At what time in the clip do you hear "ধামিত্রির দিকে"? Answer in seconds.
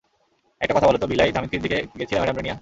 1.31-1.77